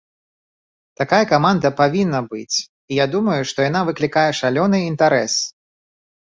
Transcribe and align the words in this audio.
Такая 1.01 1.19
каманда 1.33 1.67
павінна 1.81 2.21
быць, 2.31 2.57
і 2.61 2.93
я 3.03 3.07
думаю, 3.17 3.37
што 3.53 3.67
яна 3.69 3.81
выклікае 3.91 4.25
шалёны 4.41 4.77
інтарэс! 4.91 5.33